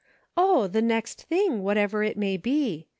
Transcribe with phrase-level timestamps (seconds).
[0.35, 0.65] "Oh!
[0.65, 2.87] the next thing, whatever it may be.